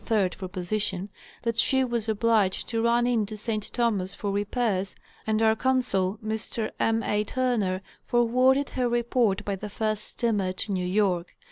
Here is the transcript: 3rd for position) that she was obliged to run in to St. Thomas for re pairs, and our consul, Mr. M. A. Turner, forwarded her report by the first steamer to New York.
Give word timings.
3rd 0.03 0.33
for 0.33 0.47
position) 0.47 1.09
that 1.43 1.59
she 1.59 1.83
was 1.83 2.09
obliged 2.09 2.67
to 2.67 2.81
run 2.81 3.05
in 3.05 3.23
to 3.23 3.37
St. 3.37 3.71
Thomas 3.71 4.15
for 4.15 4.31
re 4.31 4.43
pairs, 4.45 4.95
and 5.27 5.43
our 5.43 5.55
consul, 5.55 6.17
Mr. 6.25 6.71
M. 6.79 7.03
A. 7.03 7.23
Turner, 7.23 7.83
forwarded 8.03 8.69
her 8.69 8.89
report 8.89 9.45
by 9.45 9.55
the 9.55 9.69
first 9.69 10.05
steamer 10.05 10.53
to 10.53 10.71
New 10.71 10.87
York. 10.87 11.35